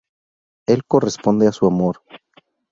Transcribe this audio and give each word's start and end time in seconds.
Él 0.65 0.81
corresponde 0.87 1.45
a 1.47 1.51
su 1.51 1.67
amor. 1.67 2.01